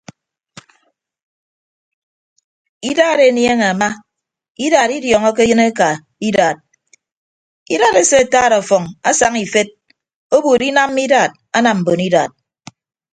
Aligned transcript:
Idaat 2.89 3.19
enieñe 3.29 3.65
ama 3.71 3.89
idaat 4.65 4.89
idiọọñọke 4.97 5.41
eyịn 5.45 5.61
eka 5.69 5.89
idaat 6.27 6.57
idaat 7.73 7.95
esee 8.01 8.23
ataat 8.25 8.51
ọfọñ 8.59 8.83
asaña 9.09 9.39
ifet 9.45 9.69
obuut 10.35 10.61
inamma 10.69 10.99
idaat 11.07 11.31
anam 11.57 11.77
mbon 11.81 12.01
idaat. 12.07 12.31